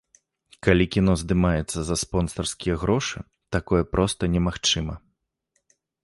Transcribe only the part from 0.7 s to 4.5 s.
кіно здымаецца за спонсарскія грошы, такое проста